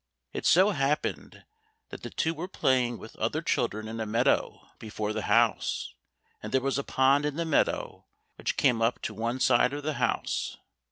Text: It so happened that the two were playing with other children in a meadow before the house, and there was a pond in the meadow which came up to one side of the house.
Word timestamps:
It 0.33 0.47
so 0.47 0.71
happened 0.71 1.45
that 1.89 2.01
the 2.01 2.09
two 2.09 2.33
were 2.33 2.47
playing 2.47 2.97
with 2.97 3.15
other 3.17 3.43
children 3.43 3.87
in 3.87 3.99
a 3.99 4.05
meadow 4.07 4.67
before 4.79 5.13
the 5.13 5.21
house, 5.29 5.93
and 6.41 6.51
there 6.51 6.59
was 6.59 6.79
a 6.79 6.83
pond 6.83 7.23
in 7.23 7.35
the 7.35 7.45
meadow 7.45 8.07
which 8.35 8.57
came 8.57 8.81
up 8.81 8.99
to 9.03 9.13
one 9.13 9.39
side 9.39 9.73
of 9.73 9.83
the 9.83 9.93
house. 10.01 10.57